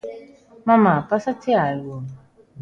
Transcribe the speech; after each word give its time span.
_Mamá, 0.69 0.93
¿pásache 1.09 1.51
algo? 1.71 1.97